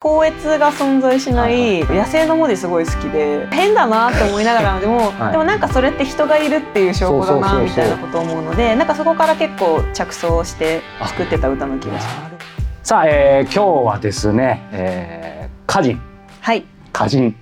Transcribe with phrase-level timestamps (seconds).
[0.00, 12.88] 高越が存在しない野生の文字すごい好きで変だなって思いながらでも、はい、でもなんかそれって人がいるっていう証拠だなみたいなことを思うのでなんかそこから結構着想して作ってた歌の気がします。
[12.88, 16.00] さあ、えー、今日はですね、えー、歌人。
[16.42, 16.64] はい。
[16.90, 17.34] 歌人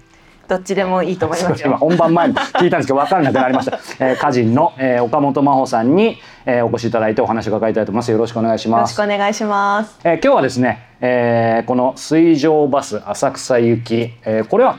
[0.48, 8.10] どっちでもいいと思います今本番前に聞いたんですけど分からなくなりました、 えー、歌人の、えー、岡本真帆さんに、えー、お越しいただいてお話を伺いたいと思います。
[8.10, 8.96] よろしくお願いします。
[8.98, 14.78] よろしくお願いします、えー、今日はですね、えー、この水上バス浅草行き、えー、これは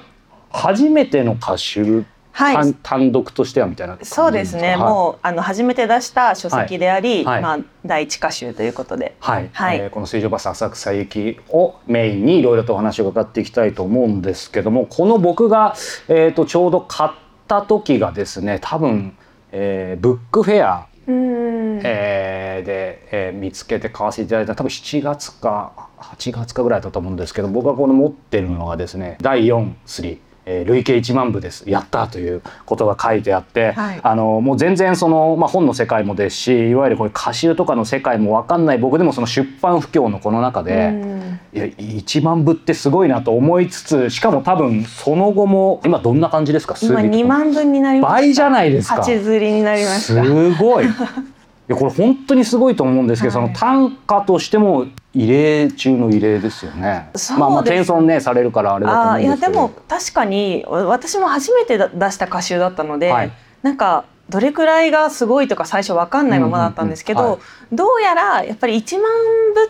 [0.52, 2.04] 初めての歌手
[2.38, 9.50] はい、単独としてはみたいなそうですね、はい、もうあの初めて出した書籍であり、はい、まあ、第一歌集ということで、はい。
[9.52, 9.80] はい。
[9.80, 15.76] えー、この水上バス浅草行きをメインにいろいろとお話を伺っていきたいと思うんですけどもこの僕が、
[16.10, 17.12] えーと、ちょうど買っ
[17.48, 19.18] た時がですね多分、
[19.52, 21.82] えー、ブックフェアうん。
[21.84, 30.04] えー、で、えー、見つけて買わせていただいた多分7月か8月かぐらいだったと思うんですけど僕がこの持ってるのがですね第4ス
[30.50, 31.70] えー、累計1万部です。
[31.70, 38.78] やったということが書いてあって、はい、あのもう全然その、まあ、本の世界もですしいわゆるこれ歌集とかの世界も分かんない。
[38.78, 40.94] 僕でもその出版不況のこの中で、
[41.54, 46.76] いや1万部ってすごいなと思いつつしかも多分その後も今どんな感じですか？
[46.82, 48.14] 今2万分になりました。
[48.16, 49.02] 倍じゃないですか。
[49.02, 50.24] 8釣りになりました。
[50.24, 50.86] すごい。
[50.86, 50.90] い
[51.68, 54.86] やこれ本当にすごいと思うんですけど、はい、その単価としても
[55.18, 57.10] 異例中の異例ですよね。
[57.40, 59.52] まあまあ転送ねされるからあれだと思うんですけど。
[59.52, 63.32] いやでも確かに私も初めて出した歌集だったので、はい、
[63.64, 67.40] なんかどれくらいがすごいとか最初分かんないままだったんですけど、
[67.72, 69.04] どうやらやっぱり1万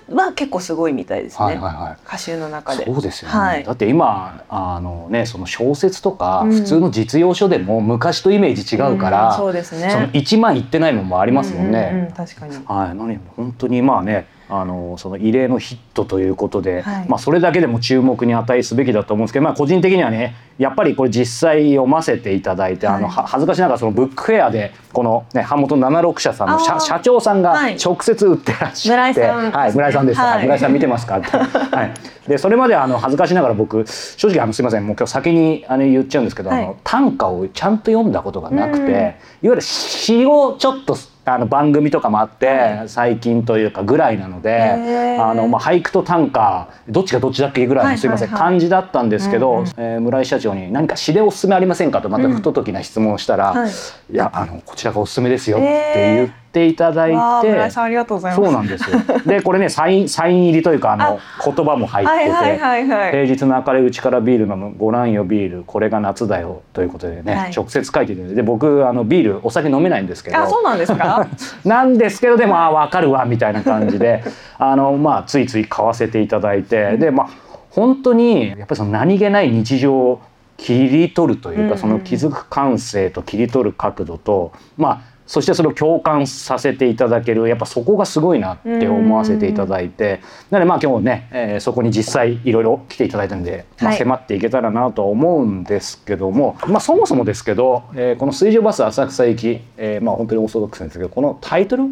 [0.09, 2.83] 部は結構すごいみたいですね、はいはいはい、歌集の中で。
[2.83, 11.89] そうですよね、はい、だって今あの、ね、その小説とか普通の実用書でも昔とイメージ違うから、うん、そうですね、その1万いってないのもありますもんね。
[11.93, 31.17] うんうんうん、確かに、はい、何本当にまあねあのその異例のヒットということで、はい、まあ、それだけでも注目に値すべきだと思うんですけど、まあ、個人的にはねやっぱりこれ実際読ませていただいて、はい、あの恥ずかしながらそのブックフェアでこの、ね、版元76社さんの社社長さんが直接売ってらっしゃって、はい、村井さんです、はい、村井さん見てますか？
[31.17, 40.95] って、はい、でそれまであの恥ずかしながら僕正直あのすみませんもう今日先にあの言っちゃうんですけど、あの短歌をちゃんと読んだことがなくていわゆる詩をちょっと
[41.33, 53.53] あの番組とかもあって、最近というかぐらいなのであの、まあ、俳句と短歌どっちがどっちだっけぐらいのすいません、感じだったんですけど、え村井社長に「何か詩でおすすめありませんか?」とまた不と時な質問をしたら
[54.11, 56.46] 「いやあのこちらがおすすめですよ」って言って。
[56.57, 58.43] ていただいて、村井さんありがとうございます。
[58.43, 58.99] そうなんですよ。
[59.25, 71.27] でこれねサインサイン入りというかあの言葉も入ってて、はいはいはい平日の明るいうちからビール飲むご覧よビールこれが夏だよということでね、はい、直接書いてるんでで僕あのビールお酒飲めないんですけど、あそうなんですか？
[71.63, 74.23] なんですけどでもあ分かるわみたいな感じで
[74.57, 77.27] あのまあついつい買わせていただいて、でまあ
[77.69, 80.21] 本当にやっぱりその何気ない日常を
[80.57, 101.83] 切り取るというか、その気づく感性と切り取る角度とまあそしてそれを共感させていただけるやっぱそこがすごいなって思わせていただいてなのでまあ今日ね、えー、そこに実際いろいろ来ていただいたんで、まあ、迫っていけたらなとは思うんですけども、はい、まあそもそもですけど、えー、この水上バス浅草行き、えー、まあ本当にオーソドックスですけどこのタイトル？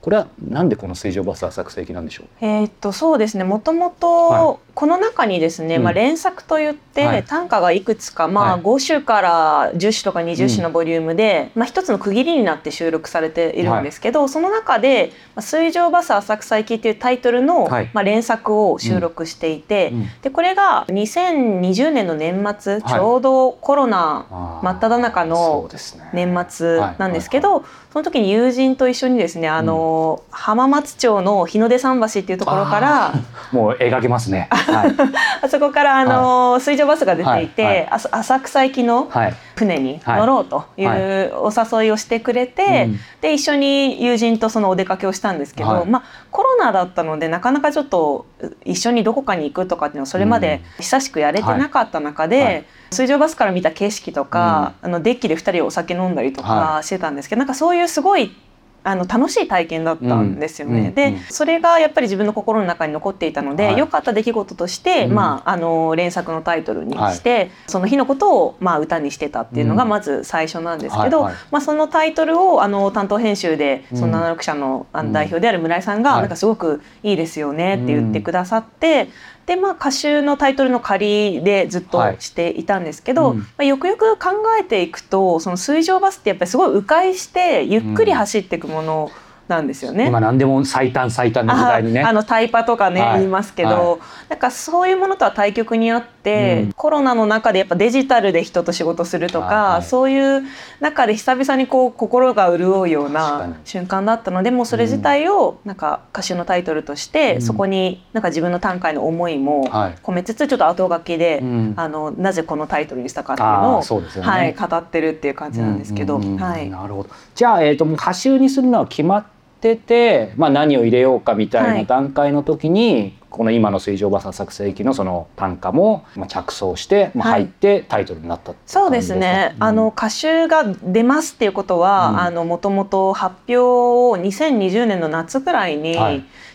[0.00, 2.26] これはなんでこの水上バス浅草行きなんでしょう？
[2.40, 3.44] えっとそうですね。
[3.44, 19.92] もともとこの中にですね、まあ連作といって単価がいくつか、まあ5種から10種とか20種のボリュームで、まあ一つの区切りになって収録されているんですけど、その中で水上バス浅草行きっていうタイトルのまあ連作を収録していて、
[20.22, 25.68] でこれが2020年の年末、ちょうどコロナ真っ只中の
[26.12, 33.14] 年末なんですけど、その時に友人と一緒にですね、あの浜松町の日の出桟橋っていうところから
[33.52, 34.94] もう描けますね、 はい、
[35.42, 37.76] あそこからあの、はい、水上バスが出ていて、はい。
[37.76, 39.10] はい、浅草行きの
[39.56, 48.26] 船に乗ろうというお誘いをしてくれて、はい、で一緒に友人とそのお出かけをしたんですけど、まあコロナだったのでなかなかちょっと
[48.64, 58.34] 一緒にどこかに行くとかっていうのはそれまで久しくやれてなかった中で、水上バスから見た景色とか、あのデッキで2人お酒飲んだりとかしてたんですけど、なんかそういうすごい
[58.82, 60.88] あの楽しい体験だったんですよね。
[60.88, 79.08] うん、で、それがやっぱり自分の心の中に残っていたので、はい、良かった出来事として、うん、まああの連作のタイトルにして、はい、その日のことをまあ歌にしてたっていうのがまず最初なんですけど、うんはいはい、まあそのタイトルをあの担当編集でその76社のあの代表である村井さんがなんかすごくいいですよねって言ってくださって、
[79.50, 84.28] でまあ歌集のタイトルの仮でずっとしていたんですけど、はいうん、まあ、よくよく考
[84.60, 89.10] えていくとその水上バスってやっぱりすごい迂回してゆっくり走っていくもの
[89.48, 90.06] なんですよね。
[90.06, 92.04] 今何でも最短最短の時代にね。
[92.04, 93.98] あのタイパとかね、はい、言いますけど、はい、
[94.28, 96.19] なんかそういうものとは対極にあって、
[96.64, 100.42] うん、コロナの中でやっぱデジタルで人と仕事するとか、はい、そういう
[100.80, 109.68] 中で久々にこう心が潤うような瞬間だったのでもうそれ自体をなんか歌集のタイトルとして、うん、そこになんか自分の短歌への思いも
[110.02, 111.42] 込めつつちょっと後書きで、
[111.76, 116.18] あのなぜこのタイトルにしたかっていうのを、ね、はい、語ってるっていう感じなんですけど。
[116.18, 117.10] はい、なるほど。
[117.34, 135.96] じゃあ、えーと、と歌集にするのは決まってってて、まあ、何を入れようかみたいな段階の時に、はい、この今の水上バサ作成機のその単価も着想して、まあ、入ってタイトルになった、はい、そうですね、うん、あの歌集が出ますっていうことはもともと発表を2020年の夏くらいに、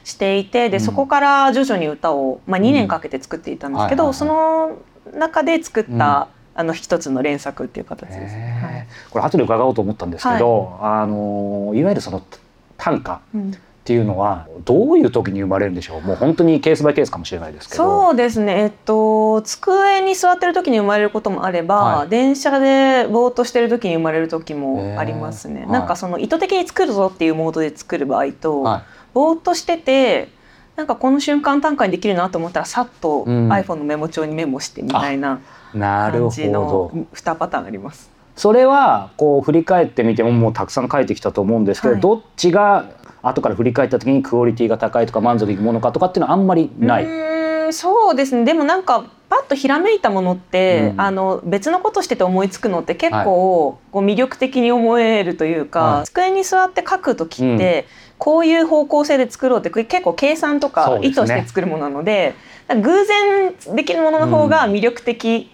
[0.04, 4.78] していてでそこから徐々に歌を、まあ、2年かけて作っていたんですけど、その
[5.16, 8.36] 中で作った、あの一つの連作っていう形です。
[8.36, 12.22] はい、これ後で伺おうと思ったんですけど、はい、あのいわゆるその
[12.78, 13.20] 短歌っ
[13.84, 16.02] ていうのはどういう時に生まれるんでしょう？
[16.02, 18.08] もう本当にケースバイケースかもしれないですけど。
[18.08, 18.62] そうですね。
[18.62, 28.84] えっと机に座ってる時に生まれることもあれば、はい、電車でぼーっとしてる時に生まれる時もありますね、なんかその意図的に作るぞっていうモードで作る場合と、はい、
[29.14, 30.30] ぼーっとしてて
[30.76, 35.40] なんかこの瞬間短歌にできるなと思ったらさっと iPhone のメモ帳にメモしてみたいな
[35.74, 38.15] 感じの2パターンあります。
[38.36, 42.90] それはこう振り返ってみてももうたくさん書いてきたと思うんですけど、はい、どっちが
[43.22, 47.06] 後から振り返った時にクオリティが高いとか満足いくものかとかっていうのはあんまりない。
[47.06, 48.46] うそうですね。
[48.46, 62.36] でもなんかパッとひらめいたものって、うん、あの別のことしてて思いつくのって結構、はい、こう魅力的に思えるというか、はい、机に座って書く時って、うん、こういう方向性で作ろうって結構計算とか意図して作るものなので、
[62.70, 65.50] ね、偶然できるものの方が魅力的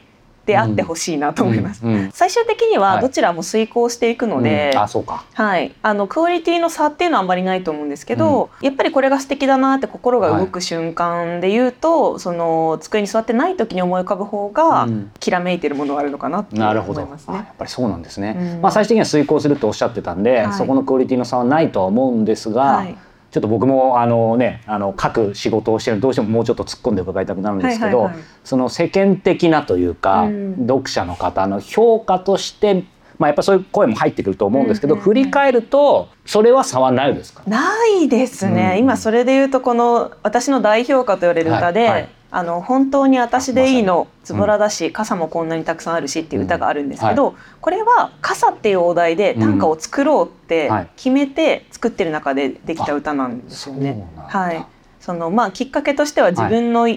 [0.46, 5.24] であってほしいなと思います、うんうん、最終的にはどちらも遂行していくので、あそうか。
[5.34, 5.74] はい。
[5.82, 14.88] あのクオリティの差っていうのはあんまりないと思うんですけど、やっぱりこれが素敵だなって心が動く瞬間で言うと、はい、その机に座ってない時に思い浮かぶ方が、
[15.20, 17.36] きらめいてるものがあるのかなって思いますね。
[17.36, 18.60] やっぱりそうなんですね。
[18.62, 22.62] まあ最終的には遂行するとおっしゃってたんで、はい、そこのクオリティの差はないとは思うんですが。
[22.62, 22.98] はい
[23.32, 28.12] ちょっと僕もあのねあの書く仕事をしてるどうしてももうちょっと突っ込んで伺いたくなるんですけど、
[28.44, 32.84] その世間的なというか、うん、読者の方の評価として
[33.18, 37.44] まあ、やっぱそういう声も入ってくると思うんですけど、振り返るとそれは差はないですか？
[37.46, 54.08] ないですね、うん、今それで言うとこの私の代表歌と言われる歌で、はいはいあの本当に私でいいのズボラだし、傘もこんなにたくさんあるしっていう歌があるんですけど、これは傘っていうお題で短歌を作ろうって決めて作ってる中でできた歌なんですよね。
[54.16, 54.66] はい。
[55.02, 56.88] そのまあきっかけとしては自分の、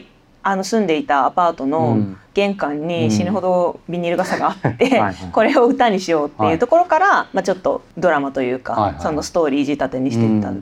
[0.44, 1.98] あの住んでいたアパートの
[2.34, 5.02] 玄関に死ぬほどビニール傘があって、
[5.32, 10.54] これを歌にしようっていうところから、まあ、ちょっとドラマというか、そのストーリー仕立てにしていったっ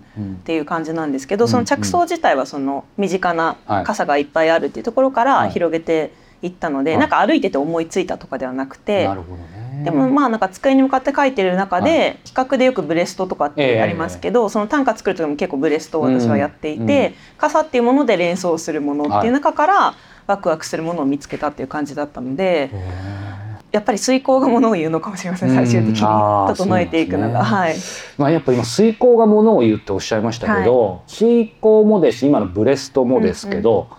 [0.45, 6.13] ていう感じなんですけど、その着想自体はその身近な傘がいっぱいあるっていうところから広げて
[6.43, 9.09] いったので、なんか歩いてて思いついたとかではなくて。
[9.85, 19.95] でもまあなんか机に向かって書いてる中で、企画でよくブレストとかってありますけど、その短歌作る時も結構ブレストを私はやっていて、傘っていうもので連想するものっていう中から、
[20.27, 22.71] ワクワクするものを見つけたっていう感じだったので。
[23.73, 26.01] やっぱり遂行がものを言うのかもしれません最終的に。
[26.01, 27.75] 整えていくのが、ね、はい。
[28.19, 33.99] まあやっぱ今遂行がものを言うっておっしゃいましたけど、はい、遂行もですし今のブレストもですけど、うんう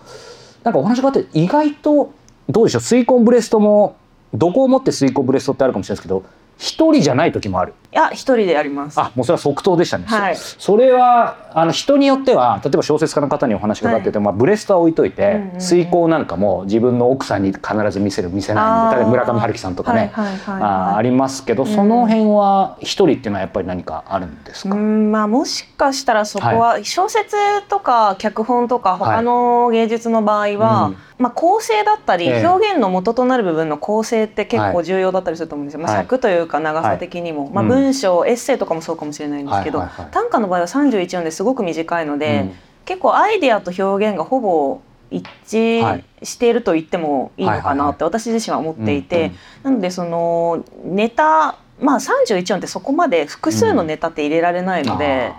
[0.62, 2.12] なんかお話があって意外と
[2.48, 2.82] どうでしょう？
[2.82, 3.96] 遂行ブレストも
[4.34, 6.24] どこをもって遂行ブレストってあるかもしれないですけど
[6.58, 7.74] 一人じゃない時もある。
[7.94, 8.98] いや一人でやります。
[8.98, 10.04] あもうそれは即答でしたね。
[10.08, 24.74] はい、それはあの人によっては例えば小説家の方にお話がかってて、はい、まあブレストは置いといて、うんうん、遂行なんかも自分の奥さんに必ず見せる見せない例えば村上春樹さんとかね、あありますけど、その辺は一人っていうのはやっぱり何かあるんですか？
[24.74, 27.36] うんまあもしかしたらそこは小説
[27.68, 42.52] とか脚本とか他の芸術の場合は、はいまあ、構成だったり、表現の元となる部分の構成って結構重要だったりすると思うんですよ、まあ、尺というか長さ的にも、まあ、文章、エッセイとかもそうかもしれないんですけど、短歌の場合は31音ですごく短いので、
[42.84, 55.32] 結構アイデアと表現がほぼ一致していると言ってもいいのかなって私自身は思っていて、なのでそのネタまあ31音ってそこまで複数のネタって入れられないので、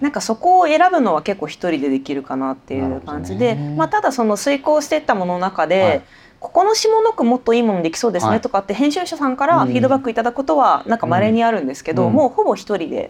[0.00, 6.02] なんかそこを選ぶのは結構一人でできるかなっていう感じで、ね、まあ、ただその遂行していったものの中で、はい、
[6.42, 13.08] ここの下の句もっといいものできそうですねとかって編集者さんからフィードバックいただくことはなんか稀にあるんですけど、うん、もうほぼ一人で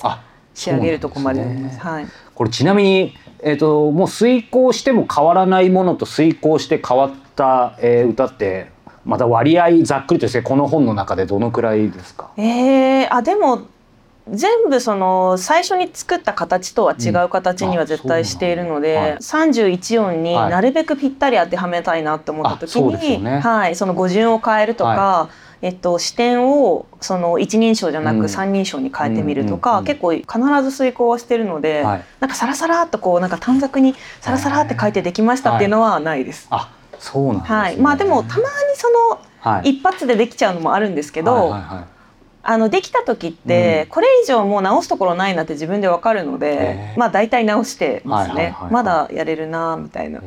[0.53, 8.71] 仕上げるとこまでで、ね、はい、これちなみに、えーと、もう遂行しても変わらないものと遂行して変わった、えー、歌って
[9.07, 12.33] また割合ざっくりとしてこの本の中でどのくらいですか？
[12.37, 13.63] えー、あでも
[14.29, 25.31] 全部その最初に作った形とは違う形には絶対しているので、うんはい、31音になるべくぴったり当てはめたいなって思った時に、はいね、はい、その語順を変えるとか、は
[25.63, 30.29] い、えっと、視点をその一人称じゃなく三人称に変えてみるとか、うん、結構必
[30.63, 36.47] ず遂行はしてるので、はい、なんかサラサラっとこうなんか短冊にサラサラって書いてできましたっていうのはないです。
[36.51, 38.45] あそうなん、ね、はい、まあでもたまに
[38.77, 38.89] そ
[39.45, 42.02] の、一発でできちゃうのもあるんですけど、はいはいはい
[42.45, 50.21] あのできた時って、これ以上もう直すところないなって自分でわかるので、まあ大体直してますね、まだやれるなみたいな。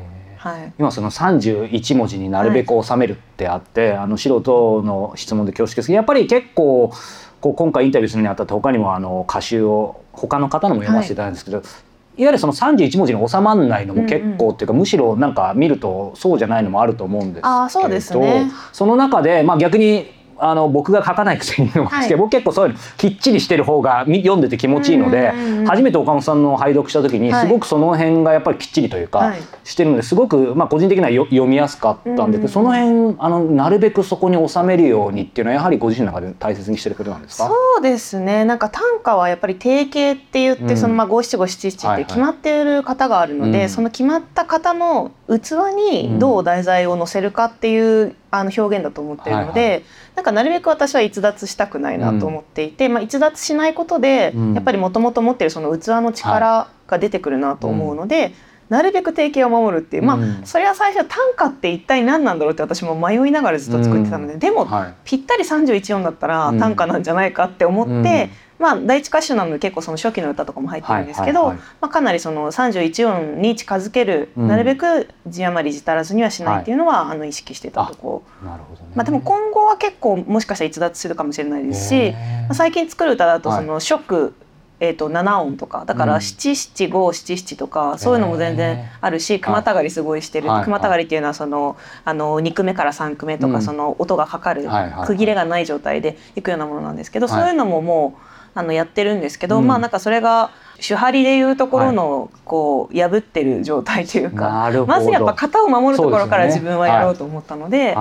[0.46, 6.94] はい、今その31文字になるべく収めるってあって、はい、あの素人の質問で恐縮ですけどやっぱり結構
[7.42, 25.32] こう今回インタビューするにあたって他にもあの歌集を他の方のも読ませていただいたんですけど、はい、いわゆるその31文字に収まらないのも結構っていうか、うんうん、むしろなんか見るとそうじゃないのもあると思うんですけどあそうです、ね、その中で、まあ、逆にあの僕が書かないくせに言うのですけど、はい、僕結構そういうのきっちりしてる方が読んでて気持ちいいので、
[25.66, 37.48] 初めて岡本さんの拝読した時にすごくその辺がやっぱりきっちりというか、はい、してるのですごく、まあ、個人的には読みやすかったんで、その辺あのなるべくそこに収めるようにっていうのはやはりご自身の中で大切にしてることなんですか？
[37.48, 38.46] そうですね。
[38.46, 49.62] なんか短歌はやっぱり定型って言って、うん、そのまあ五七五七七って決まっている方があるので、はいはい、その決まった方の器にどう題材を載せるかっていうあの表現だと思ってるので。
[49.62, 49.84] はいはい。
[50.16, 58.34] なんかなるべく私は逸脱したくないなと思っていて、うん、まあ、逸脱しないことで、うん、やっぱりもともと持ってるその器の力が出てくるなと思うので、はい、
[58.70, 68.30] なるべく定型を守るっていうまあ、それは最初短歌って一体何なんだろうって私も迷いながらずっと作ってたので、でも、はい、ぴったり31音だったら短歌なんじゃないかって思って。
[68.58, 78.24] まあ、第一歌手なので結構その初期の歌とかも入ってるんですけど、まあ、かなりその31音に近づける、なるべく字余り字足らずにはしないっていうのは、あの意識してたとこ。
[78.44, 84.34] なるほど、ね、まあ、でも今後は結構もしかしたら逸脱するかもしれないですし、まあ、最近作る歌だとその初句、
[84.80, 90.50] えー、と7音とかだから七七五七七とかそういうのも全然あるし熊たがりすごいしてる。
[90.64, 94.68] 熊たがりっていうのはそのあの2句目から3句目とかその音がかかる
[95.06, 107.96] 区切れがない状態でいくようなものなんですけどそういうのももうあのやってるんですけど、まあなんかそれが手張りでいうところのこう破ってる状態というか、まずやっぱ型を守るところから自分はやろうと思ったので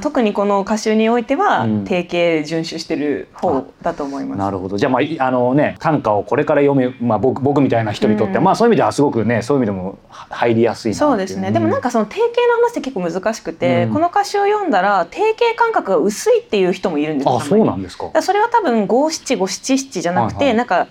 [0.00, 4.38] 特にこの歌集においては定型遵守してる方だと思います。
[4.38, 4.76] なるほど。
[4.76, 18.10] じゃあ,、まああのね、短歌をこれから読む、まあ、僕僕みたいな人にとって、うん、まあそういう意味ではすごくねそういう意味でも入りやすいそうですね、でもなんかその定型の話って結構難しくて、うん、この歌集を読んだら定型感覚が薄いっていう人もいるんですあそうなんですか。
[18.20, 20.88] それは多分五七五七七じゃなくて、はいはい、なんか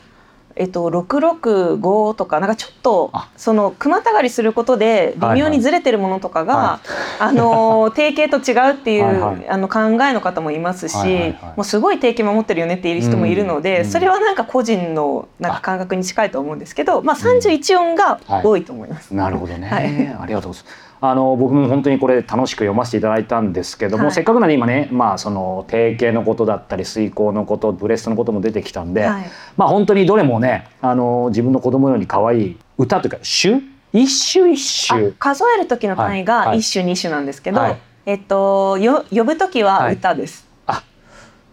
[0.56, 6.88] えっと、665とかなんかちょっとその熊たがりすることで微妙にずれてるものとかが、はい。
[7.22, 19.12] はい、あの定型と違うっていう、はいはい、あの考えの方もいますし、はいはいはい、もうすごい定型守ってるよねっていう人もいるので、うん、それはなんか個人のなんか感覚に近いと思うんですけど、まあ、31音が多いと思います。
[19.12, 29.26] うんはい、なるほどね、ありがとうございますあの僕も本当にこれ楽しく読ませていただいたんですけども、はい、せっかくなんで今ね、まあ、その定型のことだったり遂行のことブレストのことも出てきたんで、はい、
[29.58, 33.52] まあ本当にどれもねあの自分の子供のように可愛い歌というか詩
[33.94, 35.12] 一首一首。
[35.14, 40.51] 数える時の単位が一首二首なんですけど、はい、えっとよ呼ぶ時は歌です。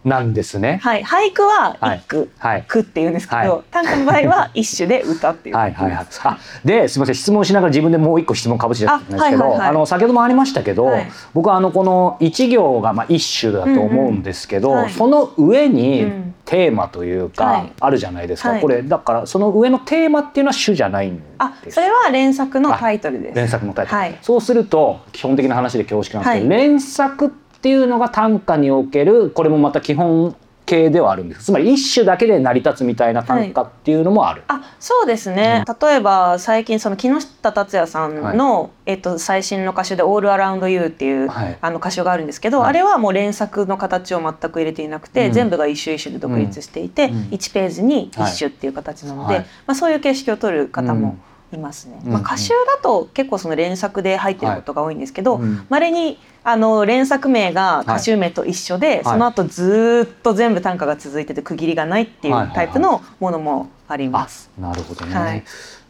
[0.05, 0.79] なんですね。
[0.81, 5.55] はい、俳句は一句、はい、句って言うんですけど、はい、短歌の場合は一首で歌っていう。
[5.55, 5.73] はい。
[5.73, 5.91] はい。
[5.91, 6.07] はい。
[6.23, 9.51] あ、で、すみません、質問しながら自分でもう一個質問かぶせちゃったんですけど、あはい。
[9.51, 9.59] はい。
[9.59, 16.11] はい、あの先ほどもありましたけど、はい、僕はあのこの一行がまあ一首だと思うんですけど、うんうん、その上に
[16.45, 18.57] テーマというか、あるじゃないですか。
[18.59, 21.25] これだからその上のテーマっていうのは主じゃないんです。
[21.39, 23.35] あ、それは連作のタイトルです。
[23.35, 24.23] 連作のタイトル。
[24.23, 30.35] そうすると基本的な話で恐縮なんですけど、連作っていうのが短歌におけるこれもまた基本
[30.69, 31.45] 系ではあるんです。
[31.45, 51.17] つまり一種だけで成り立つみたいな短歌っていうのもある、はい、あそうですね、うん、例えば最近その木下達也さんの、はい、えっと、最新の歌手で「オールアラウンドユーっていう、はい、あの歌手があるんですけど、あれはもう連作の形を全く入れていなくて、うん、全部が一首一首で独立していて、うん、1ページに一首っていう形なので、まあ、そういう形式を取る方も、
[51.51, 55.39] いますね、まあ、歌集だと結構その連作で入ってることが多いんですけど
[55.69, 64.49] まれ、はい、にあの連作名が歌集名と一緒で、はい、その後ずっと全部短歌が続いてて区切りがないっていうタイプのものもあります。
[64.57, 65.43] なるほどね、はい、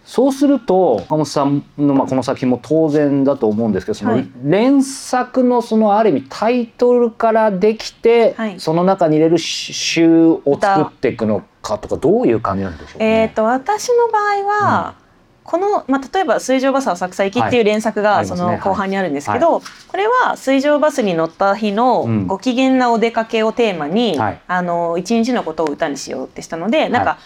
[0.06, 14.99] そうすると岡本さんの、まあ、この作品も当然だと思うんですけどその連作のそのある意味タイトルからできて、その中に入れる詩を作っていくのかとかどういう感じなんでしょう、ね、えーと、私の場合は、うん
[15.50, 27.18] この、まあ、例えば「水上バス浅草行き」っていう連作がその後半にあるんですけど、これは水上バスに乗った日のご機嫌なお出かけをテーマに、あの一日のことを歌にしようってしたのでなんか、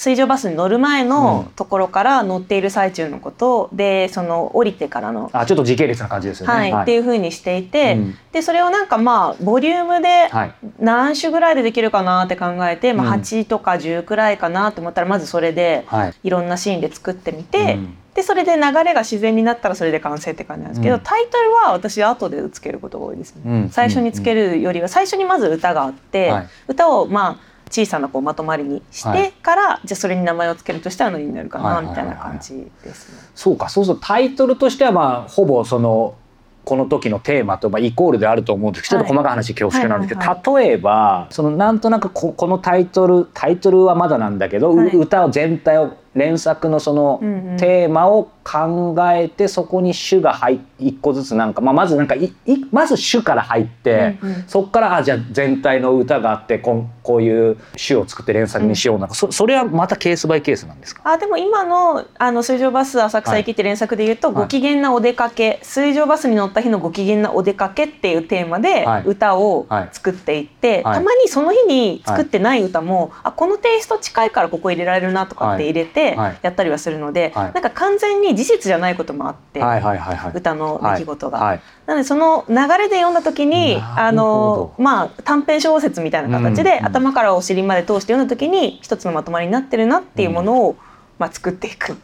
[0.00, 6.52] 水上バスに乗る前のところから乗っている最中のことでその降りてからのあちょっと時系列な感じですよね。
[6.54, 10.30] はい、はい、っていうふうにしていて、うん、でそれをなんかまあボリュームで
[10.78, 15.86] 何種ぐらいでできるかなって考えて、まあ、8とか10くらいかなと思ったらまずそれで
[16.22, 16.30] い。
[16.30, 17.74] ろんなシーンで作ってみて。
[17.74, 17.96] うん。
[18.14, 26.32] でそれで流れが自然になったらそれで完成って感じなんですけど、うん、タイトルは私後でつけることが多いですね、うん、最初につけるよりは最初にまず歌があって、
[26.66, 33.30] 歌をまあ小さなこうまとまりにしてから、はい、じゃあそれに名前を付けるとしたら何になるかな、みたいな感じですね。
[33.34, 36.16] そうかそうするとタイトルとしてはまあほぼその
[36.62, 47.18] この時のテーマとまあイコールであると思うんですけど、ちょっと細かい話恐縮なんですけど、例えばそのなんとなくここのタイトルタイトルはまだなんだけど、はい、歌を全体を連作のその
[47.58, 61.02] テーマを考えてそこに主が入一個ずつなんか、まあ、まずなんかいいまず主から入って、うんうん、そこからあじゃあ全体の歌があってここういう主を作って連作にしようなんか、そそれはまたケースバイケースなんですか？
[61.04, 76.40] あでも今のあの水上バス浅草行きって連作で言うと、はい、ご機嫌なお出かけ水上バスに乗った日のご機嫌なお出かけっていうテーマで歌を作っていって、はい、たまにその日に作ってない歌も、あこのテイスト近いからここ入れられるなとかって入れて。
[76.42, 81.38] やったりはするので、はい、なんか完全に事実じゃないこともあって、はいはいはいはい、歌の出来事が。
[81.38, 90.76] はい、なのでその流れで読んだ時にあの、まあ、短編小説みたいな形で、うんうん、頭からお尻まで通して読んだ時に一つのまとまりになってるなっていうものを、うん、
[91.18, 91.96] まあ、作っていく。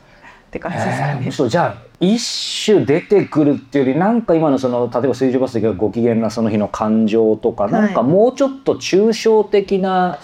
[0.57, 0.85] って感じで
[1.31, 1.51] すかね。
[1.51, 10.19] じゃあ一種出てくるっていうよりなんか今のその例えば水上バスでご機嫌なその日の感情とか、はい、なんかもうちょっと抽象的な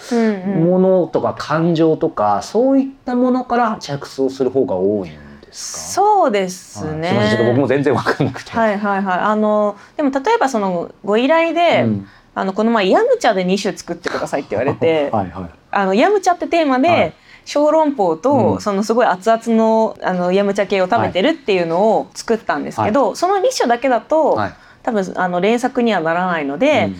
[0.57, 5.79] ものとか感情とか、うんうん、そういったものから着想する方が多いんですか？
[6.03, 8.51] そうですね、はい、僕も全然分かんなくて。
[8.51, 17.13] はいはいはい、あのでも例えばそのご依頼で、うん、あのこの前ヤムチャで2種作ってくださいって言われて はい、はい、あのヤムチャってテーマで、はい
[17.45, 24.39] 小籠包と、そのすごい熱々のあのヤムチャ系を食べてるっていうのを作ったんですけど、その2種だけだと、
[24.83, 26.91] 多分あの連作にはならないので。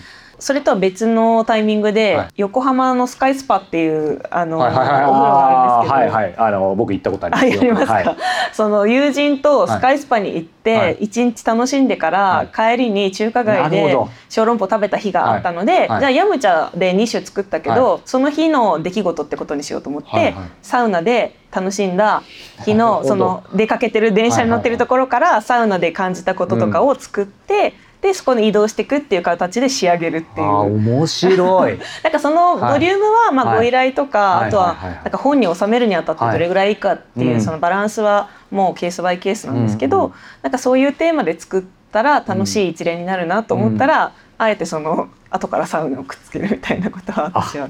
[0.43, 7.59] それとは別のタイミングで、横浜のスカイスパっていうあの、お風呂があるんですけど、はいはい、あの僕行ったことあります。
[7.61, 8.17] ありますか、はい、
[8.51, 13.95] その友人とスカイスパに行って一日楽しんでから、帰りに中華街で
[14.27, 22.21] 小籠包食べた日があったので、じゃあヤムチャで2種作ったけど、その日の出来事ってことにしようと思って、サウナで楽しんだ
[22.65, 27.75] 日のその出かけてる電車に乗ってるところからサウナで感じたこととかを作って。
[28.03, 30.47] でそこに移動していくっていう形で仕上げるっていう。
[30.47, 31.79] 面白い。
[32.03, 41.63] なんかそのボリュームはまあご依頼とか、はい、あとはなんか本に収めるにあたってどれぐらいいいかっていうそのバランスはもうケースバイケースなんですけど、うん、なんかそういうテーマで作っ
[41.93, 47.69] たら楽しい一連になるなと思ったら、うん、あえてその後からサウナをくっつけるみたいなことは私は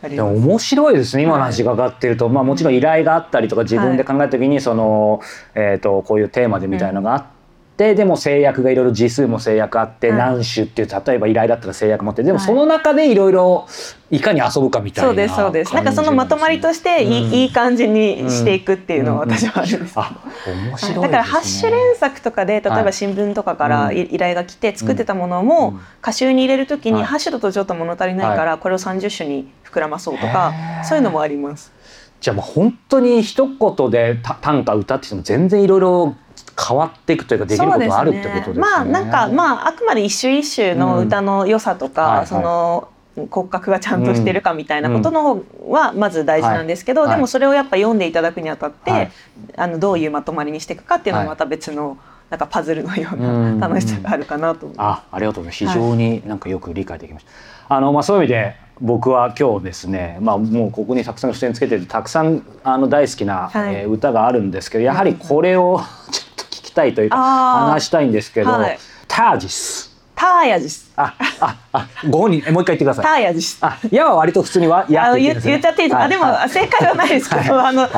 [0.00, 0.36] あります。
[0.36, 1.24] 面白いですね。
[1.24, 7.41] 今の話がかってると、はい、まあもちろん依頼があったりとか自分で考えた時にその、はい、えーと、こういうテーマでみたいのがあって。
[7.76, 13.66] ででも制約がいろいろ字数も制約あって、何種っていう例えば依頼だったら制約持ってでもその中でいろいろ
[14.10, 15.74] いかに遊ぶかみたいな、そうですそうです。
[15.74, 20.52] なんかそのまとまりとしていいうん、いい感じにしていくっていうのは私はあるんです、うん。
[20.52, 30.52] うん、面白い、ね、だから8種連作とかで例えば新聞とかから依頼が来て作ってたものも歌集に入れるときに8種だとちょっと物足りないからこれを30種に膨らまそうとか
[30.84, 31.72] そういうのもあります。
[32.20, 36.14] じゃあもう本当に一言で短歌歌ってても全然いろいろ
[36.58, 38.54] 変わっていくというかできることがあるってことですね。
[38.60, 42.08] まあなんかまああくまで一首一首の歌の良さとか、うん。
[42.08, 42.88] はいはい、その
[43.30, 49.12] 骨格がちゃんとしてるかみたいなことの方はまず大事なんですけど、うん、でもそれをやっぱ読んでいただくにあたって、はい、
[49.56, 51.98] あのどういうまとまりにしていくかっていうのはまた別の、
[52.30, 54.64] なんかパズルのような楽しさがあるかなと。
[54.64, 55.00] 思います。
[55.02, 55.78] あありがとうございます。
[55.78, 57.26] 非常になんかよく理解できまし
[57.68, 57.76] た。
[57.76, 66.31] あのまあそういう意味で僕は今日ですね、まあ、もうここにたくさん出演つけててたくさんあの大好きな、はい、えー、歌があるんですけどやはりこれをちょっ
[66.72, 69.92] と聞きたいというか話したいんですけど、はい、タージス。
[70.14, 70.92] ターヤジス。
[70.94, 73.04] あ、あ、あ、ご本人、もう一回言ってください。
[73.04, 73.58] ターヤジス。
[73.60, 76.06] あ、やは割と普通には、や言っちゃっていいですか。
[76.08, 77.88] でも、正解はないですけど、あの、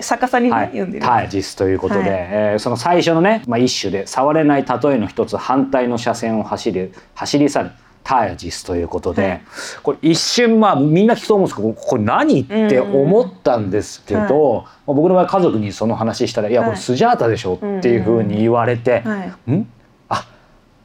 [0.00, 1.04] 逆さに読んでる。
[1.04, 7.70] タージスということで、えその最初のね、まあ、一種で触れない例えの一つ、反対の車線を走り、走り去る。
[8.08, 9.42] タージスということで、はい、
[9.82, 19.68] これ一瞬まあみんな聞くと思うんですけどこれ何って思ったんですけど、はい、僕の場合家族にその話したら「いやこれスジャータでしょ」っていうふうに言われて「はい、ん？
[20.08, 20.26] あ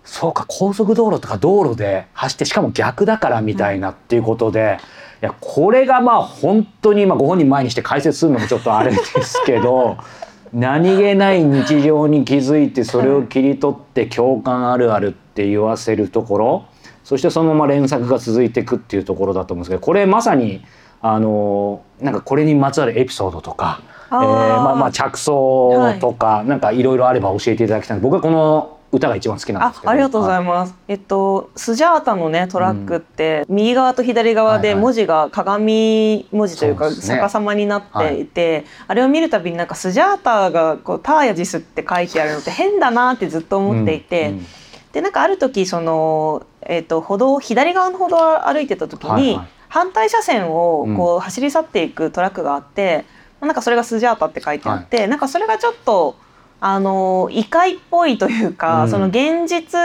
[0.03, 4.79] そうか高速道路とか道路で走ってしかも逆だからみたいなっていうことで。
[5.21, 9.95] いやこれがまあ本当に今ご本人前にして解説するのもちょっとあれですけど
[10.51, 16.65] 何気ない日常に気づいてそれを切り取って共感あるあるって言わせるところ
[17.03, 20.63] そしてそのまま連作が続いていくっていうところだと思うんですけどこれまさに
[21.01, 23.81] あのなんかこれにまつわるエピソードとか
[24.13, 27.99] えー、まあまあ着想とか、はい、なんかいろいろあれば教えていただきたい。
[27.99, 29.91] 僕はこの歌が一番好きなんですけど。
[29.91, 44.45] ありがとうございます、はい、えっとスジャータのねトラックって、うん、右側と左側で文字が鏡文字というか逆さまになっていて、ねはい、あれを見るたびになんかスジャータがこうターヤジスって書いてあるのって変だなってずっと思っていて、うんうん、
[44.93, 53.05] でなんかある時その、えっと、歩道左側の歩道を歩いてた時に、はいはい、反対車線をこう走り去っていくトラックがあって、
[53.41, 56.15] うん、なんかそれがスジャータって書いてあって、なんかそれがちょっと
[56.61, 59.79] あの異界っぽいというか、うん、その現実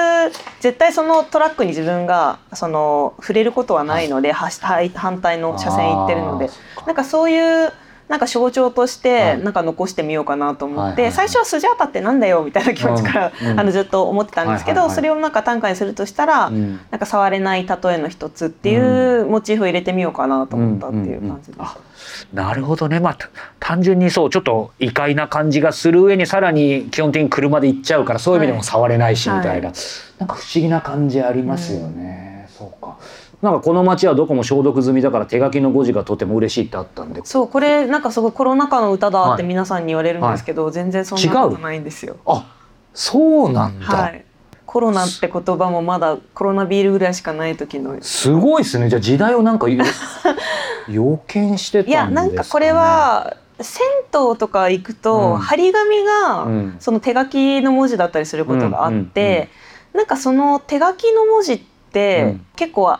[0.60, 4.48] 絶対そのトラックに自分がその触れることはないので、は
[4.82, 6.50] い、反対の車線行ってるので
[6.86, 7.72] なんかそういう
[8.08, 22.28] なんか象徴としてなんか残してみようかなと思って、最初はスジャータってなんだよみたいな気持ちから、あのずっと思ってたんですけど、それをなんか短歌にするとしたら、なんか触れない例えの一つっていうモチーフを入れてみようかなと思ったっていう感じです。
[22.32, 23.00] なるほどね。
[23.00, 23.18] まあ
[23.60, 29.76] 単純にそうちょっと異界な感じがする上にさらに基本的に車で行っちゃうからそういう意味でも触れないしみたいな、はい、
[30.18, 32.98] なんか不思議な感じありますよね、うん、そうか
[33.40, 37.20] なんかこの街はどこも消毒済みだから手書きの語字がとても嬉しいってあったんで。
[37.24, 42.16] そうこれなんかすごいコロナ禍の歌だって皆さんに言われるんですけど、はい、全然そんなことないんですよ。
[42.26, 42.52] あ
[42.94, 44.24] そうなんだ、はい、
[44.66, 47.96] コロナって言葉もまだコロナビールぐらいしかない時の。
[48.02, 48.88] すごいですね。
[48.88, 49.68] じゃあ時代をなんか
[50.88, 53.86] 予見してたんですか、ね、いやなんかこれは銭
[54.30, 56.46] 湯とか行くと、うん、張り紙が、
[56.80, 59.48] その手書きの文字だったりすることがあって、
[59.94, 61.60] うなんかその手書きの文字っ
[61.92, 62.96] て、結構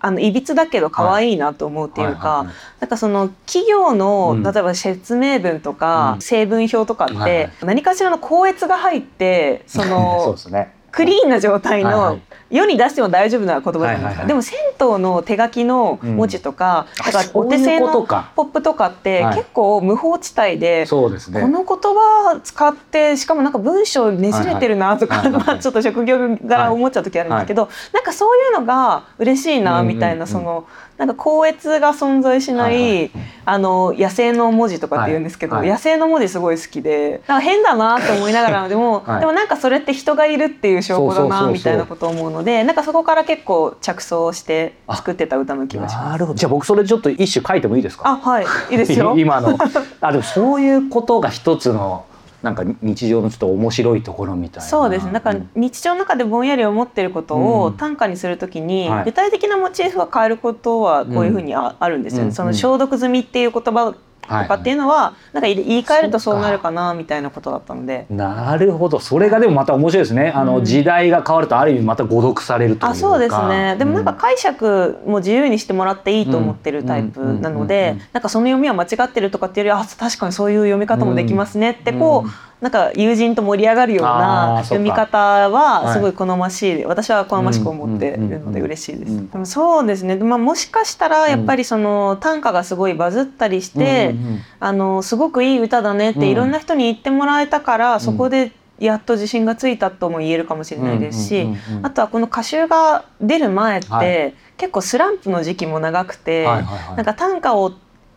[0.00, 2.46] あのいびつだけど可愛いなと思うっていうか、
[2.80, 10.36] なんかその企業の、例えば説明文とか、成分表とかって、何かしらの校閲が入ってその
[10.98, 12.18] クリーンな状態の
[12.50, 30.66] 世に出しても大丈夫な言葉じゃないですか、でも銭湯の手書きの文字とか,、だからお手製のポップとかって結構無法地帯で、そうですね、この言葉使ってしかもなんか文章ねじれてるなとか、まあ、ちょっと職業柄思っちゃう時あるんですけど、なんかそういうのが嬉しいなみたいな、その。
[30.98, 33.10] なんか高越が存在しない、はいはい、
[33.50, 35.68] あの野生の文字とかって言うんですけど、はい。
[35.68, 46.10] はい、野生の文字すごい好きでなんか変だなって思いながらでも、はい、でもなんかそれって人がいるっていう証拠だなみたいなことを思うのでなんかそこから結構着想して作ってた歌の気がします。
[46.10, 46.38] なるほど。
[46.38, 48.06] じゃあ僕それちょっと一首書いてもいいですか？
[48.10, 48.44] あはい。
[48.70, 49.14] いいですよ。
[49.18, 49.56] 今の。
[50.02, 52.04] あでもそういうことが一つの
[52.42, 54.68] なんか日常のちょっと面白いところみたいな。
[54.68, 55.12] そうですね。
[55.12, 63.94] だから日常の中でぼんやり思ってることを短歌にするときに、具体的なモチーフは変えることはこういうふうにあ,、るんですよね、その消毒済みっていう言葉
[64.28, 68.06] とかっていうのは、なんか言い換えるとそうなるかなみたいなことだったので。
[68.10, 69.00] なるほど。
[69.00, 70.32] それがでもまた面白いですね。
[70.34, 72.88] あの、時代が変わるとある意味また誤読されるというか。
[72.90, 73.76] あそうですね。
[73.78, 85.18] でもなんか解釈も自由にしてもらっていいと思ってるタイプなのでなんかその読みは間違ってるとかっていうよりあ確かにそういう読み方もできますねってこう、なんか友人と盛り上がるような読み方
[85.50, 89.30] はすごい好ましい、はい、私は好ましく思っているので嬉しいです。
[89.30, 94.14] でもそうですね、まあ、もしかしたらやっぱりその短歌がすごいバズったりして、
[94.58, 101.48] あのすごくいい歌だねっていろんな人に言ってもらえたから、そこでやっと自信がついたとも言えるかもしれないですし、
[101.82, 107.72] あとはこの歌集が出る前って、はい、結構スランプの時期も長くて、なんか短歌を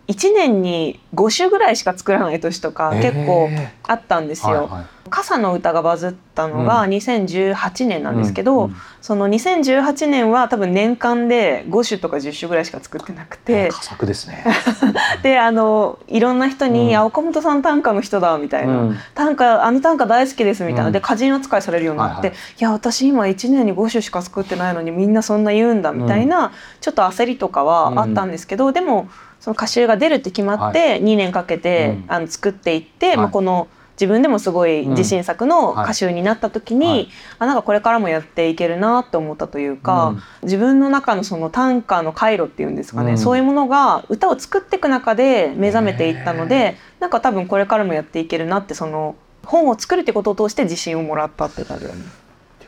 [0.07, 3.49] 1年に5首ぐらいしか作らない年とか結構
[3.83, 4.53] あったんですよ。
[4.53, 13.69] えーはいはい、傘の歌がバズったのが2018年なんですけど、うんうん、その2018年は多分年間で5首とか10首ぐらいしか作ってなくて。
[13.69, 14.43] 佳作ですね。
[15.23, 29.07] であのいろんな人に「うん、岡本さん短歌の人だ」みたいな、うん、短歌あの短歌大好きです」みたいな、で歌人扱いされるようになって「はいはい、いや私今1年に5首しか作ってないのにみんなそんな言うんだ」みたいな、ちょっと焦りとかはあったんですけど、でも。
[29.41, 33.67] その歌集が出るって決まって2年かけて、あの作っていって、まあ、この
[34.01, 52.01] 自分でもすごい自信作の歌集になった時に、うんはい、あなんかこれからもやっていけるなって思ったというか、うん、自分の中のその短歌の回路っていうんですかね、うん、そういうものが歌を作っていく中で目覚めていったのでなんか多分これからもやっていけるなってその本を作るってことを通して自信をもらったって感じだね。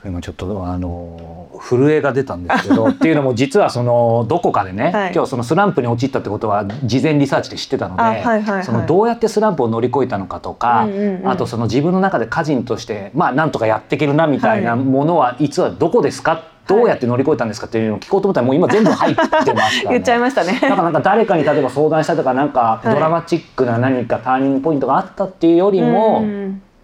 [0.05, 16.43] 今ちょっとあの震えが出たんですけどっていうのも実はその どこかでね、はい、今日そのスランプに陥ったってことは事前リサーチで知ってたので、はいはいはい、そのどうやってスランプを乗り越えたのかとか、うんうんうん、あとその自分の中で歌人としてまあなんとかやっていけるなみたいなものは、実はどこですか？
[16.67, 17.67] どうやって乗り越えたんですか？
[17.67, 20.59] っていうのを聞こうと思ったらもう今全部入ってますから、ね、 言っちゃいましたね。
[20.61, 26.25] だからなんか誰かに例えば相談したとかなんかドラマチックな何かターニングポイントがあったっていうよりも、はい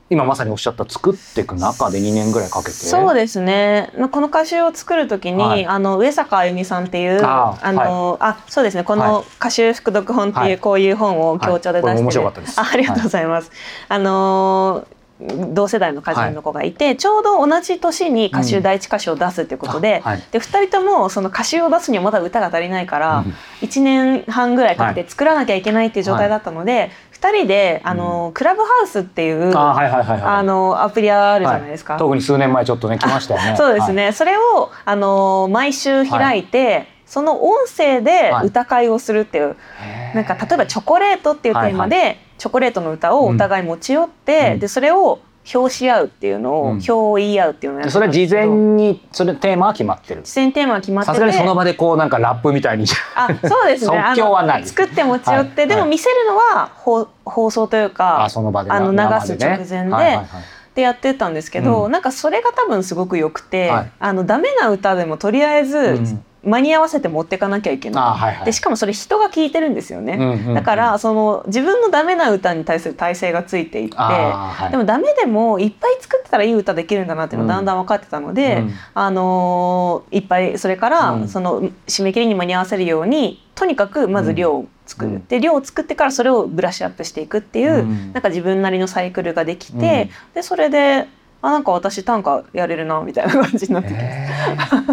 [0.09, 2.71] 今まさにおっしゃった作っていく中で2年ぐらいかけて。
[2.71, 3.91] そうですね。
[4.11, 8.83] この歌集を作る時に、はい、あの上坂あゆみさんっていうあの、はい、あそうですね。
[8.83, 12.59] この歌集副読本っていう、こういう本を協調で出して、はい、面白かったです。
[12.59, 13.51] あありがとうございます、
[13.87, 33.55] あのー同世代の歌人の子がいて、はい、ちょうど同じ年に歌集第一歌集を出すっていうことでうんはい、で2人ともその歌集を出すにはまだ歌が足りないから、うん、1年半ぐらいかけて作らなきゃいけないっていう状態だったので、はい、2人であの、うん、クラブハウスっていうあのアプリあるじゃないですか、特に数年前ちょっとね来ましたよね。
[33.57, 39.57] そうですね、それをあの毎週開いて、その音声で歌会をするっていう、
[40.13, 45.19] なんか例えば「チョコレート」っていうテーマで、チョコレートの歌をお互い持ち寄って、うん、でそれを
[45.53, 50.21] 表し合うっていうのを、表を言い合うっていうのをやそれ事前にそれテーマは決まってる？
[50.23, 52.85] 事前テーマは決まってさすがにその場でこうなんかラップみたいに。
[53.15, 54.03] あそうですね。
[54.15, 54.65] 即興はない。
[54.65, 60.19] 作って持ち寄って、はい、でも見せるのは放放送というかあその場であの流す直前で。
[60.75, 91.07] でやってたんですけど、うん、なんかそれが多分すごく良くて、はい、あのダメな歌でもとりあえず、うん間に合わせて持っていかなきゃいけない、はいはい、でしかもそれ人が聞いてるんですよね、うんうんうん、だからその自分のダメな歌に対する体制がついていって、はい、でもダメでもいっぱい作ってたらいい歌できるんだなっていうのがだんだん分かってたので、うん、あのー、いっぱいそれから、その締め切りに間に合わせるようにとにかくまず量を作る、うん、で量を作ってからそれをブラッシュアップしていくっていう、うん、なんか自分なりのサイクルができて、でそれで
[91.41, 94.27] あなんか私短歌やれるなみたいな感じになってきて、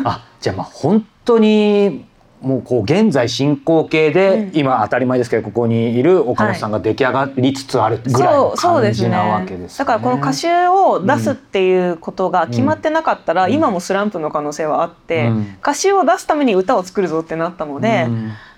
[0.04, 2.06] あじゃあまあ本当に
[2.40, 18.06] もうこう現在進行形で、うん、今当たり前ですけどここにいる岡本さんが出来上がりつつあるぐらいの感じなわけです、ね,、だからこの歌集を出すっていうことが決まってなかったら、うん、今もスランプの可能性はあって、うん、歌集を出すために歌を作るぞってなったので。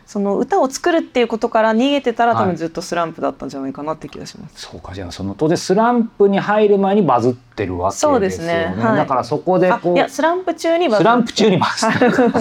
[0.09, 4.67] その歌を作るっていうことから逃げてたら多分ずっとスランプだったんじゃないかなって気がします。
[4.67, 8.15] はい、そうかじゃあその当然スランプに入る前にバズってるわけですよね。
[8.15, 8.75] そうですね。
[8.83, 12.41] はい、だからそこでこういやスランプ中にバズスランプ中にバズってる。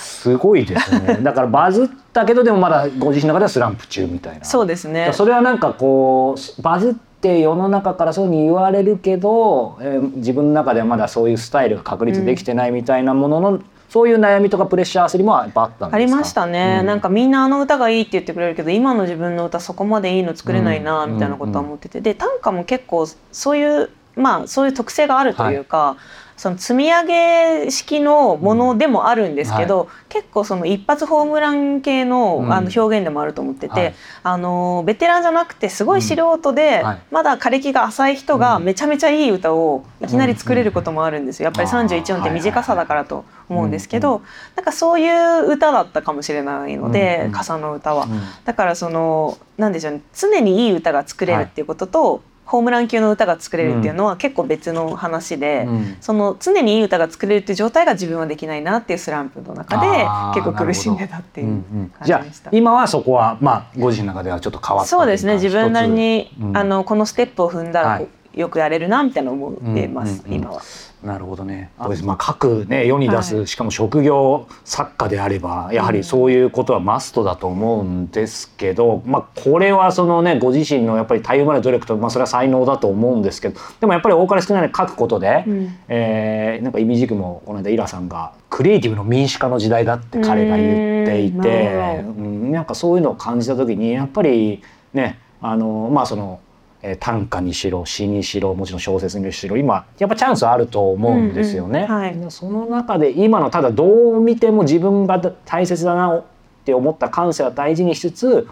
[0.00, 1.18] すごいですね。
[1.22, 4.44] だからバズったけどでもまだご自身の中ではスランプ中みたいな。
[4.46, 5.10] そうですね。
[5.12, 41.44] それはなんかこうバズって世の中からそういうふうに言われるけど、えー、自分の中ではまだそういうスタイルが確立できてないみたいなものの、うんそういう悩みとかプレッシャー焦りもやっぱあったんですありましたね、うん、なんかみんなあの歌がいいって言ってくれるけど今の自分の歌そこまでいいの作れないなみたいなことは思ってて、で短歌も結構そういうまあそういう特性があるというか、はいその積み上げ式のものでもあるんですけど、うんはい、結構その一発ホームラン系の,、あの表現でもあると思ってて、はい、あのベテランじゃなくてすごい素人で、まだ枯れ木が浅い人がめちゃめちゃいい歌をいきなり作れることもあるんですよ。
[41.44, 44.22] やっぱり31音って短さだからと思うんですけど、
[44.56, 48.08] なんかそういう歌だったかもしれないので、傘の歌は。
[48.44, 59.86] だからそのなんでしょうね常にいい歌が作れるっていうことと、ホームラン級の歌が作れるっていうのは結構別の話で、うん、その常にいい歌が作れるっていう状態が自分はできないなっていうスランプの中で
[60.34, 61.62] 結構苦しんでたっていう
[61.98, 62.50] 感じでした。
[62.50, 70.62] うんうん、今はそこはまあご自身の中ではちょっと変わったそうですね自分なりに、あのこのステップを踏んだら、はい、よくやれるなみたいな思ってます、今は。
[71.02, 71.70] なるほどね。
[72.04, 94.62] まあ書くね世に出す、はい、しかも職業作家であればやはりそういうことはマストだと思うんですけど、うん、まあこれはそのねご自身のやっぱりたゆまぬ努力とまあそれは才能だと思うんですけど、でもやっぱり多かれ少ない書くことで、うん、えー、なんか意味軸もこの間イラさんがクリエイティブの民主化の時代だって彼が言っていて、うん、なんかそういうのを感じた時にやっぱり
[94.92, 96.40] ねあのまあその
[96.82, 101.86] えー、短歌にしろ詩にしろもちろん小説にしろ今やっぱチャンスあると思うんですよね。
[101.88, 106.24] うんうんはい、その中で今のただどう見ても自分が大切だなっ
[106.64, 108.48] て思った感性は大事にしつつ、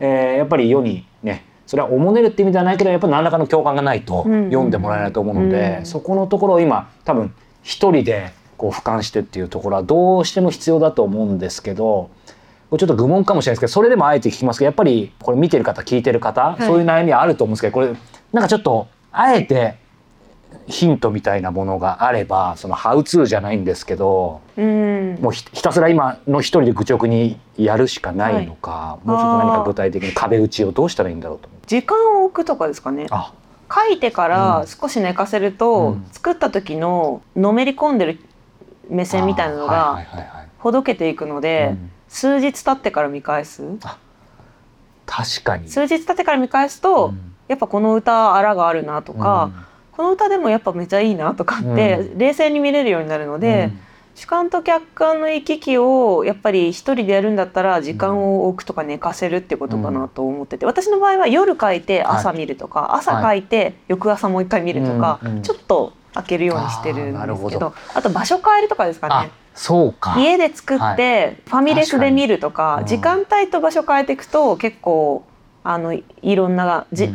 [0.00, 12.10] えー、やっぱり世にねそれはおもねるって意味ではないけどやっぱり何らかの共感がないと読んでもらえないと思うので、うんうん、そこのところを今多分一人でこう俯瞰してっていうところはどうしても必要だと思うんですけど。
[12.78, 17.94] ちょっと愚問かもしれないですけどそれでもあえて聞きますけどやっぱりこれ見てる方聞いてる方、はい、そういう悩みはあると思うんですけどこれ
[18.32, 19.76] なんかちょっとあえて
[20.66, 33.06] ヒントみたいなものがあればそのハウツーじゃないんですけど、うん、もうひたすら今の一人で愚直にやるしかないのか、はい、もうちょっと何か具体的に壁打ちをどうしたらいいんだろうと時間を置くとかですかね。
[33.10, 33.32] あ。
[33.72, 38.20] 書いてから少し寝かせると、うん、作った時ののめり込んでる
[38.88, 40.04] 目線みたいなのが
[40.58, 41.74] ほどけていくので、
[42.14, 43.64] 数日経ってから見返す？
[45.04, 45.68] 確かに。
[45.68, 53.72] 数日経ってから見返すと、うん、やっぱこの歌あらがあるなとか、うん、この歌でもやっぱめちゃいいなとかって、冷静に見れるようになるので、
[54.14, 69.32] 主観と客観の行き来をやっぱり一人でやるんだったら時間を置くとか寝かせるってことかなと思ってて、私の場合は夜書いて朝見るとか、はい、朝書いて翌朝もう一回見るとか、ちょっと開けるようにしてるんですけどあと場所変えるとかですかね。
[69.54, 70.16] そうか。
[70.18, 75.24] 家で作ってファミレスで見るとか、時間帯と場所変えていくと結構
[75.62, 77.12] あのいろんなじ、違う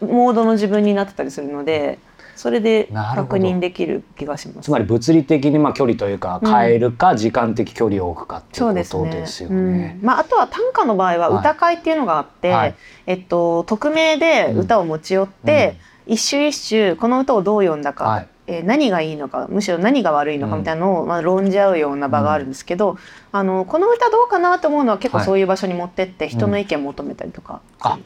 [0.00, 1.98] モードの自分になってたりするので。
[2.36, 4.66] それで確認できる気がします。
[4.66, 9.78] つまり物理的にまあ距離というか変えるか、時間的距離を置くかっていうことですよね。
[9.78, 9.98] ね。
[10.00, 12.74] うん、まああとは短歌の場合は歌会っていうのがあって、はい、
[13.06, 15.76] えっと匿名で歌を持ち寄って、
[16.08, 22.98] うん、一首一首この歌をどう読んだか、はい、えー、何がいいのかむしろ何が悪いのかみたいなのを、まあ、論じ合うような場があるんですけど、うん、
[23.32, 27.62] あのこの歌どうかなと思うのは結構そういう場所に持ってって人の意見求めたりとか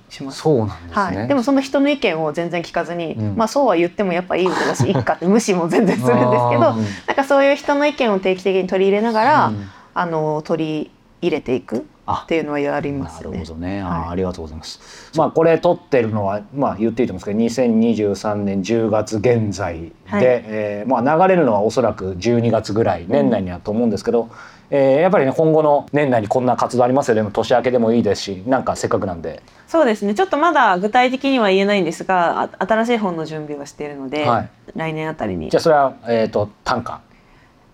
[0.09, 0.40] します。
[0.40, 6.85] そうなんですね、はい、でもその人の意見を全然聞かずに、うん、まあそうは言ってもやっぱいい歌だしいいかって無視も全然するんですけどなん
[7.16, 9.53] かそういう人の意見を定期的に取り入れながら、
[9.94, 11.87] あの取り入れていく。
[12.14, 13.31] っていうのはやりますね。
[13.31, 13.83] なるほどね。
[13.83, 15.12] あ,、はい、ありがとうございます。
[15.16, 24.31] まあこれ撮ってるのはまあ言っていいと思うんですけど、2023年10月現在で、はい、えー、まあ流れるのはおそらく12月ぐらい年内にはと思うんですけど、うん、
[24.71, 29.42] えー、やっぱりね今後の年内にこんな活動ありますよでも年明けでもいいですし、なんかせっかくなんで。
[29.66, 30.14] そうですね。
[30.14, 35.51] ちょっとまだ具体的には言えないんですが、新しい本の準備はしているので、はい、来年あたりに。
[35.51, 37.01] じゃあそれはえっ、ー、と短歌。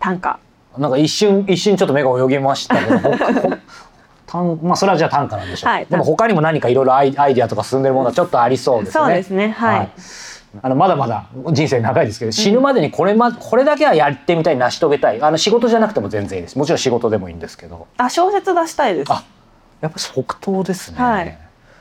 [0.00, 0.40] 短歌。
[0.78, 3.16] なんか一瞬一瞬ちょっと目が泳ぎましたけど
[4.42, 9.04] まあそれはじゃあ短歌なんでしょう、はい、でも他にも何かいろいろアイディアとか進んでるものはちょっとありそうですね。
[9.04, 9.50] そうですね。
[9.50, 9.90] はい、はい。
[10.62, 15.20] あのまだまだ人生長いですけど死ぬまでにこれ,、ま、これだけはやってみたい成し遂げたい。
[15.22, 16.58] あの仕事じゃなくても全然いいです。
[16.58, 17.86] もちろん仕事でもいいんですけど。
[17.96, 19.12] あ小説出したいです。
[19.12, 19.24] あ
[19.84, 21.38] やっぱ即答ですね、はい、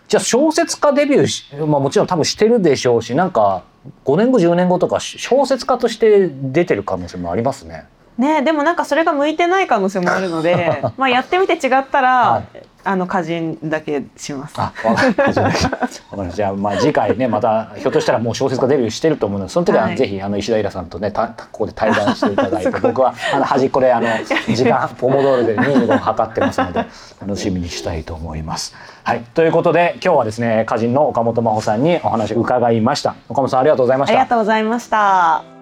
[0.10, 3.64] じゃあ小説家デビューし、まあ、もちろん多分してるでしょうしなんか
[4.04, 7.86] 5年後10年後とか小説家として出てる可能性もありますね
[8.18, 14.56] ねでもなんかそれが向いてない可能性もあるので まあやってみて違ったら、はい、あの歌人だけします。
[14.58, 15.88] あ、わかりました。
[16.30, 24.08] じゃあまあ次回ねまたひょっとしたらもう小説家デビューしてると思うので、その時はぜひあの石田イラさんとねたここで対談していただいて、 僕はあの端っこであの
[24.54, 26.86] 時間ポモドールで25分測ってますので
[27.22, 28.76] 楽しみにしたいと思います。
[29.04, 33.16] はいということで今日はですね歌人の岡本真帆さんにお話伺いました。
[33.30, 34.14] 岡本さんありがとうございました。
[34.14, 35.53] ありがとうございました。